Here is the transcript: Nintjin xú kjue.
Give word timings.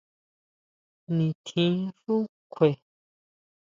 Nintjin 1.15 1.75
xú 1.99 2.15
kjue. 2.53 2.69